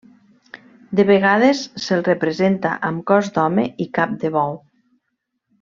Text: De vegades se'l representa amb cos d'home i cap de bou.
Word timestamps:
De 0.99 1.05
vegades 1.09 1.61
se'l 1.83 2.01
representa 2.09 2.73
amb 2.91 3.07
cos 3.13 3.31
d'home 3.39 3.69
i 3.87 3.91
cap 3.99 4.17
de 4.25 4.37
bou. 4.39 4.61